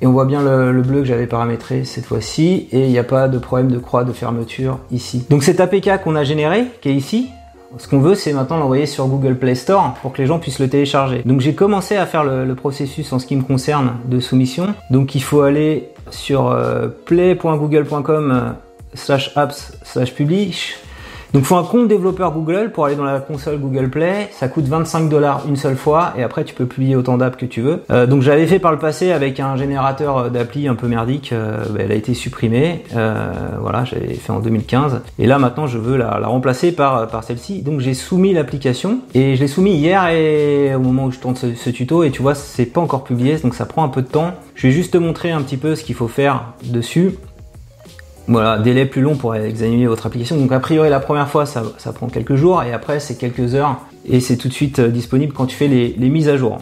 Et 0.00 0.06
on 0.06 0.12
voit 0.12 0.25
bien 0.25 0.42
le, 0.42 0.82
bleu 0.82 1.00
que 1.00 1.06
j'avais 1.06 1.26
paramétré 1.26 1.84
cette 1.84 2.06
fois-ci. 2.06 2.68
Et 2.72 2.84
il 2.84 2.90
n'y 2.90 2.98
a 2.98 3.04
pas 3.04 3.28
de 3.28 3.38
problème 3.38 3.70
de 3.70 3.78
croix 3.78 4.04
de 4.04 4.12
fermeture 4.12 4.78
ici. 4.90 5.25
Donc 5.30 5.42
cet 5.42 5.60
APK 5.60 6.02
qu'on 6.02 6.16
a 6.16 6.25
généré, 6.25 6.66
qui 6.80 6.88
est 6.88 6.94
ici, 6.94 7.28
ce 7.76 7.87
qu'on 7.87 7.98
veut, 7.98 8.14
c'est 8.14 8.32
maintenant 8.32 8.56
l'envoyer 8.56 8.87
sur 8.87 9.06
Google 9.06 9.37
Play 9.37 9.54
Store 9.54 9.94
pour 10.00 10.12
que 10.12 10.22
les 10.22 10.26
gens 10.26 10.38
puissent 10.38 10.60
le 10.60 10.68
télécharger. 10.68 11.22
Donc 11.25 11.40
j'ai 11.40 11.54
commencé 11.54 11.96
à 11.96 12.06
faire 12.06 12.25
le, 12.25 12.54
processus 12.54 13.12
en 13.12 13.18
ce 13.18 13.26
qui 13.26 13.37
me 13.37 13.42
concerne 13.42 13.96
de 14.06 14.20
soumission. 14.20 14.75
Donc 14.90 15.14
il 15.14 15.22
faut 15.22 15.42
aller 15.42 15.90
sur 16.10 16.50
euh, 16.50 16.88
play.google.com 17.04 18.30
euh, 18.32 18.50
slash 18.94 19.32
apps 19.37 19.76
slash 19.82 20.14
publish 20.14 20.78
donc, 21.35 21.44
faut 21.44 21.56
un 21.56 21.64
compte 21.64 21.88
développeur 21.88 22.32
Google 22.32 22.70
pour 22.73 22.87
aller 22.87 22.97
dans 22.97 23.04
la 23.04 23.20
console 23.20 23.58
Google 23.58 23.90
Play. 23.90 24.28
Ça 24.32 24.49
coûte 24.49 24.64
25 24.64 25.08
dollars 25.08 25.44
une 25.47 25.56
seule 25.56 25.76
fois 25.76 26.14
et 26.16 26.23
après 26.23 26.44
tu 26.44 26.54
peux 26.54 26.66
publier 26.66 26.97
autant 26.97 27.18
d'apps 27.18 27.37
que 27.37 27.47
tu 27.47 27.61
veux. 27.61 27.82
Euh, 27.90 28.06
donc, 28.06 28.23
j'avais 28.23 28.47
fait 28.47 28.58
par 28.58 28.73
le 28.73 28.78
passé 28.78 29.12
avec 29.12 29.38
un 29.38 29.56
générateur 29.56 30.30
d'appli 30.30 30.68
un 30.68 30.75
peu 30.75 30.88
merdique. 30.88 31.32
Euh, 31.32 31.64
bah, 31.70 31.80
elle 31.80 31.92
a 31.92 31.97
été 31.97 32.14
supprimée. 32.14 32.85
Euh, 32.97 33.30
voilà, 33.61 33.85
j'avais 33.85 34.14
fait 34.14 34.32
en 34.32 34.40
2015. 34.40 35.02
Et 35.18 35.26
là, 35.26 35.38
maintenant, 35.38 35.66
je 35.66 35.78
veux 35.78 35.97
la, 35.97 36.18
remplacer 36.26 36.73
par, 36.73 37.08
par 37.08 37.25
celle-ci. 37.25 37.62
Donc, 37.62 37.80
j'ai 37.80 37.94
soumis 37.94 38.32
l'application 38.32 39.00
et 39.14 39.37
je 39.37 39.40
l'ai 39.40 39.49
soumis 39.49 39.73
hier 39.73 40.08
et 40.08 40.75
au 40.75 40.80
moment 40.80 41.06
où 41.06 41.11
je 41.11 41.18
tourne 41.18 41.37
ce, 41.37 41.54
ce 41.54 41.70
tuto 41.70 42.04
et 42.04 42.11
tu 42.11 42.23
vois, 42.23 42.35
c'est 42.35 42.66
pas 42.66 42.80
encore 42.80 43.04
publié, 43.04 43.37
donc 43.37 43.54
ça 43.54 43.66
prend 43.66 43.85
un 43.85 43.88
peu 43.88 44.02
de 44.02 44.08
temps. 44.08 44.35
Je 44.54 44.66
vais 44.66 44.73
juste 44.73 44.94
te 44.94 44.99
montrer 44.99 45.30
un 45.30 45.42
petit 45.42 45.56
peu 45.56 45.75
ce 45.75 45.85
qu'il 45.85 45.94
faut 45.94 46.08
faire 46.08 46.52
dessus. 46.64 47.14
Voilà, 48.28 48.58
délai 48.58 48.85
plus 48.85 49.00
long 49.00 49.16
pour 49.16 49.35
examiner 49.35 49.87
votre 49.87 50.04
application. 50.04 50.37
Donc 50.37 50.52
a 50.52 50.61
priori 50.61 50.90
la 50.90 51.00
première 51.00 51.28
fois 51.28 51.47
ça, 51.47 51.62
prend 51.94 52.08
quelques 52.08 52.35
jours 52.35 52.62
et 52.62 52.75
après 52.75 53.00
c'est 53.00 53.16
quelques 53.16 53.54
heures 53.54 53.80
et 54.04 54.20
c'est 54.20 54.37
tout 54.37 54.49
de 54.49 54.52
suite 54.52 54.80
euh, 54.80 54.88
disponible 54.88 55.32
quand 55.32 55.47
tu 55.47 55.56
fais 55.56 55.66
les, 55.66 55.94
mises 55.99 56.28
à 56.28 56.37
jour. 56.37 56.58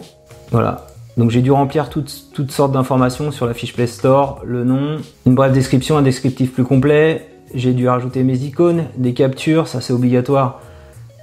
Voilà. 0.51 0.87
Donc 1.17 1.29
j'ai 1.29 1.41
dû 1.41 1.51
remplir 1.51 1.89
toutes, 1.89 2.51
sortes 2.51 2.71
d'informations 2.71 3.31
sur 3.31 3.45
la 3.45 3.53
fiche 3.53 3.73
Play 3.73 3.87
Store, 3.87 4.41
le 4.45 4.63
nom, 4.63 4.97
une 5.25 5.35
brève 5.35 5.51
description, 5.51 5.97
un 5.97 6.03
descriptif 6.03 6.53
plus 6.53 6.63
complet. 6.63 7.27
J'ai 7.53 7.73
dû 7.73 7.87
rajouter 7.89 8.23
mes 8.23 8.37
icônes, 8.37 8.85
des 8.97 9.13
captures, 9.13 9.67
ça 9.67 9.81
c'est 9.81 9.93
obligatoire 9.93 10.61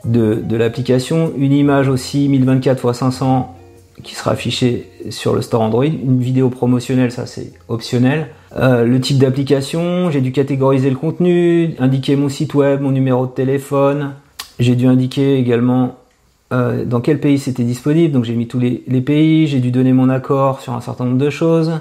de, 0.05 0.35
de 0.35 0.57
l'application, 0.57 1.33
une 1.39 1.53
image 1.53 1.89
aussi 1.89 2.29
1024 2.29 2.91
x 2.91 2.99
500 2.99 3.55
qui 4.03 4.15
sera 4.15 4.33
affiché 4.33 4.91
sur 5.11 5.35
le 5.35 5.43
store 5.43 5.63
Android. 5.63 5.85
Une 5.85 6.21
vidéo 6.21 6.51
promotionnelle, 6.51 7.13
ça 7.13 7.27
c'est 7.27 7.53
optionnel. 7.69 8.29
Euh, 8.57 8.85
le 8.85 9.01
type 9.01 9.19
d'application, 9.19 10.11
j'ai 10.11 10.21
dû 10.21 10.33
catégoriser 10.33 10.91
le 10.91 10.97
contenu, 10.97 11.75
indiquer 11.79 12.17
mon 12.17 12.29
site 12.29 12.55
web, 12.55 12.81
mon 12.81 12.91
numéro 12.91 13.27
de 13.27 13.33
téléphone. 13.33 14.13
J'ai 14.59 14.77
dû 14.77 14.87
indiquer 14.87 15.37
également 15.39 15.97
euh, 16.53 16.85
dans 16.85 17.01
quel 17.01 17.21
pays 17.21 17.39
c'était 17.39 17.65
disponible? 17.65 18.13
Donc 18.13 18.25
j'ai 18.25 18.35
mis 18.35 18.47
tous 18.47 18.59
les, 18.59 18.83
les 18.87 19.01
pays, 19.01 19.47
j'ai 19.47 19.61
dû 19.61 19.71
donner 19.71 19.93
mon 19.93 20.09
accord 20.09 20.61
sur 20.61 20.73
un 20.75 20.81
certain 20.81 21.05
nombre 21.05 21.19
de 21.19 21.31
choses. 21.31 21.73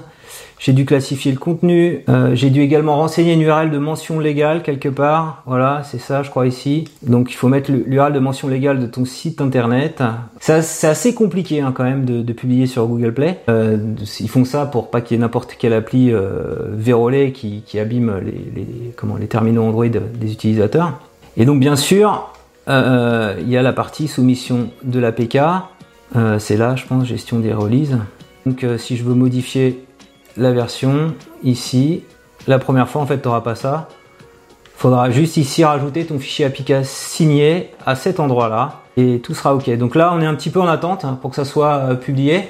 J'ai 0.58 0.72
dû 0.72 0.86
classifier 0.86 1.30
le 1.30 1.38
contenu. 1.38 2.04
Euh, 2.08 2.34
j'ai 2.34 2.48
dû 2.48 2.62
également 2.62 2.96
renseigner 2.96 3.34
une 3.34 3.42
URL 3.42 3.70
de 3.70 3.78
mention 3.78 4.18
légale 4.18 4.62
quelque 4.62 4.88
part. 4.88 5.42
Voilà, 5.46 5.82
c'est 5.84 5.98
ça, 5.98 6.22
je 6.22 6.30
crois 6.30 6.46
ici. 6.46 6.84
Donc 7.02 7.30
il 7.30 7.34
faut 7.34 7.48
mettre 7.48 7.70
l'URL 7.70 8.14
de 8.14 8.18
mention 8.18 8.48
légale 8.48 8.80
de 8.80 8.86
ton 8.86 9.04
site 9.04 9.40
internet. 9.40 10.02
C'est 10.40 10.86
assez 10.86 11.12
compliqué 11.14 11.60
hein, 11.60 11.72
quand 11.74 11.84
même 11.84 12.04
de, 12.04 12.32
publier 12.32 12.66
sur 12.66 12.86
Google 12.86 13.12
Play. 13.12 13.40
Euh, 13.50 13.76
ils 14.20 14.30
font 14.30 14.44
ça 14.44 14.66
pour 14.66 14.90
pas 14.90 15.00
qu'il 15.02 15.16
y 15.16 15.18
ait 15.18 15.20
n'importe 15.20 15.54
quelle 15.58 15.74
appli 15.74 16.10
euh, 16.10 16.70
vérolée 16.72 17.32
qui, 17.32 17.78
abîme 17.78 18.20
les, 18.24 18.92
comment, 18.96 19.16
les 19.16 19.26
terminaux 19.26 19.64
Android 19.64 19.86
des 19.86 20.32
utilisateurs. 20.32 20.98
Et 21.36 21.44
donc 21.44 21.60
bien 21.60 21.76
sûr, 21.76 22.32
euh, 22.68 23.34
il 23.40 23.48
y 23.48 23.56
a 23.56 23.62
la 23.62 23.72
partie 23.72 24.08
soumission 24.08 24.70
de 24.82 24.98
l'APK. 24.98 25.38
c'est 26.38 26.56
là, 26.56 26.76
je 26.76 26.86
pense, 26.86 27.04
gestion 27.04 27.38
des 27.40 27.52
releases. 27.52 27.98
Donc 28.46 28.64
si 28.78 28.96
je 28.96 29.04
veux 29.04 29.14
modifier 29.14 29.84
la 30.36 30.52
version 30.52 31.14
ici. 31.42 32.02
La 32.46 32.58
première 32.58 32.88
fois, 32.88 33.02
en 33.02 33.06
fait, 33.06 33.20
tu 33.20 33.28
n'auras 33.28 33.40
pas 33.40 33.54
ça. 33.54 33.88
Faudra 34.76 35.10
juste 35.10 35.36
ici 35.36 35.64
rajouter 35.64 36.04
ton 36.04 36.18
fichier 36.18 36.46
APK 36.46 36.84
signé 36.84 37.70
à 37.86 37.94
cet 37.94 38.20
endroit-là 38.20 38.80
et 38.96 39.20
tout 39.20 39.34
sera 39.34 39.54
OK. 39.54 39.70
Donc 39.76 39.94
là, 39.94 40.12
on 40.12 40.20
est 40.20 40.26
un 40.26 40.34
petit 40.34 40.50
peu 40.50 40.60
en 40.60 40.66
attente 40.66 41.04
hein, 41.04 41.18
pour 41.20 41.30
que 41.30 41.36
ça 41.36 41.44
soit 41.44 41.76
euh, 41.76 41.94
publié 41.94 42.48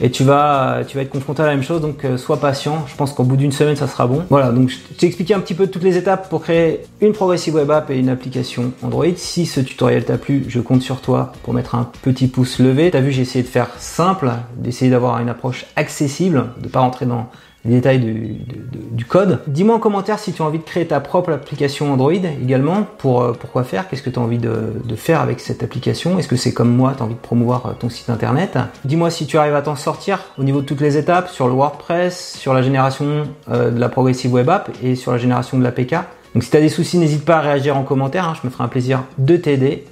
et 0.00 0.10
tu 0.10 0.24
vas, 0.24 0.82
tu 0.86 0.96
vas 0.96 1.02
être 1.02 1.10
confronté 1.10 1.42
à 1.42 1.46
la 1.46 1.52
même 1.52 1.62
chose, 1.62 1.80
donc 1.80 2.04
euh, 2.04 2.16
sois 2.16 2.38
patient. 2.38 2.84
Je 2.86 2.94
pense 2.94 3.12
qu'au 3.12 3.24
bout 3.24 3.36
d'une 3.36 3.52
semaine, 3.52 3.76
ça 3.76 3.88
sera 3.88 4.06
bon. 4.06 4.24
Voilà, 4.30 4.50
donc 4.52 4.68
je 4.68 4.78
t'ai 4.96 5.06
expliqué 5.06 5.34
un 5.34 5.40
petit 5.40 5.54
peu 5.54 5.66
toutes 5.66 5.82
les 5.82 5.96
étapes 5.96 6.28
pour 6.28 6.42
créer 6.42 6.82
une 7.00 7.12
Progressive 7.12 7.54
Web 7.54 7.70
App 7.70 7.90
et 7.90 7.98
une 7.98 8.08
application 8.08 8.72
Android. 8.82 9.06
Si 9.16 9.46
ce 9.46 9.60
tutoriel 9.60 10.04
t'a 10.04 10.18
plu, 10.18 10.44
je 10.48 10.60
compte 10.60 10.82
sur 10.82 11.00
toi 11.00 11.32
pour 11.42 11.54
mettre 11.54 11.74
un 11.74 11.90
petit 12.02 12.28
pouce 12.28 12.58
levé. 12.58 12.90
T'as 12.90 13.00
vu, 13.00 13.10
j'ai 13.10 13.22
essayé 13.22 13.42
de 13.42 13.48
faire 13.48 13.70
simple, 13.78 14.30
d'essayer 14.56 14.90
d'avoir 14.90 15.20
une 15.20 15.28
approche 15.28 15.66
accessible, 15.76 16.46
de 16.62 16.68
pas 16.68 16.80
rentrer 16.80 17.06
dans 17.06 17.28
détails 17.70 18.00
du, 18.00 19.04
code. 19.04 19.40
Dis-moi 19.46 19.76
en 19.76 19.78
commentaire 19.78 20.18
si 20.18 20.32
tu 20.32 20.42
as 20.42 20.44
envie 20.44 20.58
de 20.58 20.64
créer 20.64 20.86
ta 20.86 21.00
propre 21.00 21.32
application 21.32 21.92
Android 21.92 22.12
également. 22.12 22.86
Pour, 22.98 23.22
euh, 23.22 23.32
pourquoi 23.32 23.64
faire? 23.64 23.88
Qu'est-ce 23.88 24.02
que 24.02 24.10
tu 24.10 24.18
as 24.18 24.22
envie 24.22 24.38
de, 24.38 24.94
faire 24.96 25.20
avec 25.20 25.40
cette 25.40 25.62
application? 25.62 26.18
Est-ce 26.18 26.28
que 26.28 26.36
c'est 26.36 26.52
comme 26.52 26.74
moi, 26.74 26.92
tu 26.94 27.02
as 27.02 27.06
envie 27.06 27.14
de 27.14 27.20
promouvoir 27.20 27.66
euh, 27.66 27.72
ton 27.78 27.88
site 27.88 28.10
internet? 28.10 28.58
Dis-moi 28.84 29.10
si 29.10 29.26
tu 29.26 29.38
arrives 29.38 29.54
à 29.54 29.62
t'en 29.62 29.76
sortir 29.76 30.24
au 30.38 30.44
niveau 30.44 30.60
de 30.60 30.66
toutes 30.66 30.80
les 30.80 30.96
étapes 30.98 31.30
sur 31.30 31.46
le 31.48 31.54
WordPress, 31.54 32.36
sur 32.36 32.52
la 32.52 32.60
génération 32.60 33.24
euh, 33.50 33.70
de 33.70 33.80
la 33.80 33.88
Progressive 33.88 34.32
Web 34.32 34.50
App 34.50 34.70
et 34.82 34.94
sur 34.94 35.12
la 35.12 35.18
génération 35.18 35.58
de 35.58 35.62
l'APK. 35.62 35.94
Donc 36.34 36.42
si 36.42 36.50
tu 36.50 36.56
as 36.56 36.60
des 36.60 36.68
soucis, 36.68 36.98
n'hésite 36.98 37.24
pas 37.24 37.38
à 37.38 37.40
réagir 37.40 37.76
en 37.76 37.84
commentaire. 37.84 38.28
Hein. 38.28 38.34
je 38.40 38.46
me 38.46 38.52
ferai 38.52 38.64
un 38.64 38.68
plaisir 38.68 39.04
de 39.16 39.36
t'aider. 39.36 39.86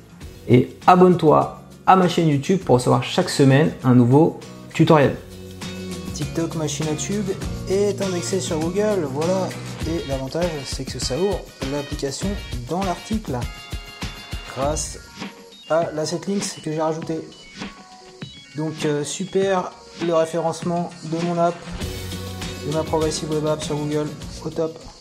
Et 0.49 0.77
abonne-toi 0.87 1.63
à 1.87 1.97
ma 1.97 2.09
chaîne 2.09 2.29
YouTube 2.29 2.61
pour 2.65 2.77
recevoir 2.77 3.03
chaque 3.03 3.31
semaine 3.31 3.73
un 3.85 3.95
nouveau 3.95 4.41
tutoriel. 4.75 5.17
TikTok 6.15 6.55
machine 6.57 6.87
à 6.91 6.95
tube 6.95 7.31
est 7.69 8.01
indexé 8.01 8.41
sur 8.41 8.59
Google, 8.59 9.07
voilà. 9.11 9.49
Et 9.89 10.09
l'avantage, 10.09 10.51
c'est 10.65 10.85
que 10.85 10.99
ça 10.99 11.17
ouvre 11.17 11.41
l'application 11.73 12.29
dans 12.69 12.83
l'article 12.83 13.39
grâce 14.55 14.99
à 15.71 15.91
l'asset 15.93 16.21
links 16.27 16.61
que 16.63 16.73
j'ai 16.73 16.81
rajouté. 16.81 17.21
Donc 18.57 18.85
euh, 18.85 19.05
super 19.05 19.73
le 20.05 20.15
référencement 20.15 20.91
de 21.05 21.19
mon 21.25 21.39
app, 21.39 21.55
de 22.67 22.73
ma 22.73 22.83
progressive 22.83 23.31
web 23.31 23.47
app 23.47 23.63
sur 23.63 23.77
Google, 23.77 24.09
au 24.45 24.51
top. 24.51 24.79